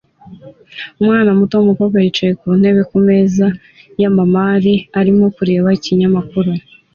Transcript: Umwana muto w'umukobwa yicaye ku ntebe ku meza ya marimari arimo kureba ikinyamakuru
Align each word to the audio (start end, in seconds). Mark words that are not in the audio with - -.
Umwana 0.99 1.29
muto 1.39 1.53
w'umukobwa 1.55 1.97
yicaye 2.03 2.33
ku 2.39 2.47
ntebe 2.59 2.81
ku 2.89 2.97
meza 3.07 3.45
ya 4.01 4.09
marimari 4.15 4.73
arimo 4.99 5.25
kureba 5.35 5.67
ikinyamakuru 5.77 6.51